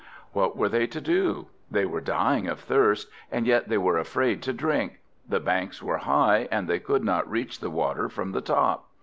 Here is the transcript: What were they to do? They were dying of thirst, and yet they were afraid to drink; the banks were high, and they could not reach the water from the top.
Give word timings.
What 0.33 0.57
were 0.57 0.67
they 0.67 0.87
to 0.87 0.99
do? 0.99 1.45
They 1.69 1.85
were 1.85 2.01
dying 2.01 2.47
of 2.47 2.59
thirst, 2.59 3.07
and 3.31 3.45
yet 3.45 3.69
they 3.69 3.77
were 3.77 3.99
afraid 3.99 4.41
to 4.41 4.51
drink; 4.51 4.99
the 5.29 5.39
banks 5.39 5.83
were 5.83 5.97
high, 5.97 6.47
and 6.51 6.67
they 6.67 6.79
could 6.79 7.03
not 7.03 7.29
reach 7.29 7.59
the 7.59 7.69
water 7.69 8.09
from 8.09 8.31
the 8.31 8.41
top. 8.41 8.89